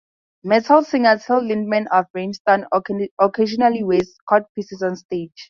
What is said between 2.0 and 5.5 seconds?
Rammstein occasionally wears codpieces on stage.